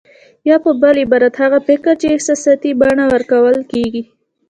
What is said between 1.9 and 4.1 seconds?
چې احساساتي بڼه ورکول کېږي.